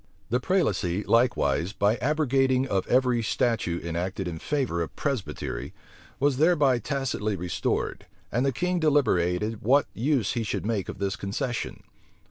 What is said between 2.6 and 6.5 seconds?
of every statute enacted in favor of Presbytery, was